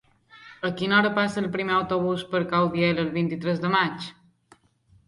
A 0.69 0.69
quina 0.79 0.95
hora 0.99 1.11
passa 1.17 1.37
el 1.43 1.51
primer 1.57 1.75
autobús 1.81 2.25
per 2.33 2.43
Caudiel 2.55 3.05
el 3.07 3.13
vint-i-tres 3.21 3.65
de 3.67 3.77
maig? 3.79 4.11